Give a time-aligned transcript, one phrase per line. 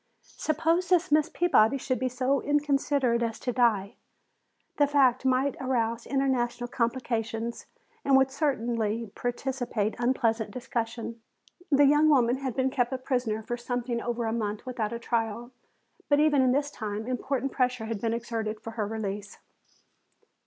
[0.35, 3.97] Suppose this Miss Peabody should be so inconsiderate as to die?
[4.77, 7.67] The fact might arouse international complications
[8.03, 11.21] and would certainly precipitate unpleasant discussion.
[11.71, 14.97] The young woman had been kept a prisoner for something over a month without a
[14.97, 15.51] trial,
[16.09, 19.37] but even in this time important pressure had been exerted for her release.